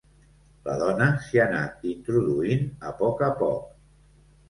[0.67, 3.73] La dona s'hi anà introduint a poc a poc.